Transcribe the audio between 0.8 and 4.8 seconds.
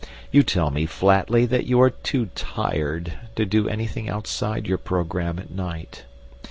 flatly that you are too tired to do anything outside your